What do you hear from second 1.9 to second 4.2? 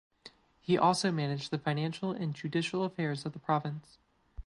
and judicial affairs of the province.